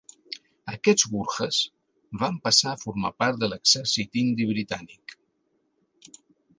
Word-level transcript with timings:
Aquests 0.71 1.05
gurkhes 1.11 1.59
van 2.23 2.41
passar 2.47 2.73
a 2.73 2.81
formar 2.87 3.13
part 3.23 3.39
de 3.45 3.53
l'Exèrcit 3.53 4.21
Indi 4.27 4.51
Britànic. 4.57 5.19